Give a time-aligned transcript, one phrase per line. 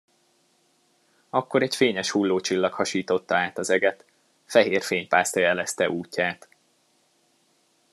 [1.29, 4.05] Akkor egy fényes hullócsillag hasította át az eget,
[4.45, 6.47] fehér fénypászta jelezte útját.